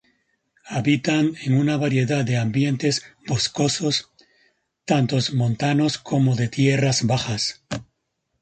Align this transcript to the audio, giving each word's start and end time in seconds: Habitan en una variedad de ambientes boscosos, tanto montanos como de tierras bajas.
Habitan 0.65 1.35
en 1.45 1.53
una 1.53 1.77
variedad 1.77 2.25
de 2.25 2.35
ambientes 2.35 3.03
boscosos, 3.27 4.09
tanto 4.83 5.19
montanos 5.33 5.99
como 5.99 6.35
de 6.35 6.47
tierras 6.47 7.05
bajas. 7.05 7.61